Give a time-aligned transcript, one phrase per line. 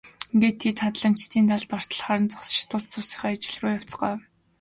[0.33, 4.19] Ингээд тэд хадланчдыг далд ортол харан зогсож тус тусынхаа ажил руу явцгаав.